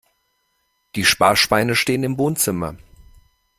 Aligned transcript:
Die 0.95 1.05
Sparschweine 1.05 1.75
stehen 1.75 2.03
im 2.03 2.17
Wohnzimmer. 2.17 2.75